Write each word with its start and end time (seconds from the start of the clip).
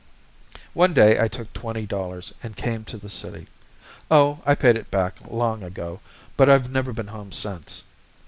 One 0.73 0.95
day 0.95 1.19
I 1.21 1.27
took 1.27 1.53
twenty 1.53 1.85
dollars 1.85 2.33
and 2.41 2.55
came 2.57 2.83
to 2.85 2.97
the 2.97 3.07
city. 3.07 3.45
Oh, 4.09 4.39
I 4.47 4.55
paid 4.55 4.75
it 4.75 4.89
back 4.89 5.17
long 5.29 5.61
ago, 5.61 5.99
but 6.35 6.49
I've 6.49 6.71
never 6.71 6.91
been 6.91 7.09
home 7.09 7.31
since. 7.31 7.83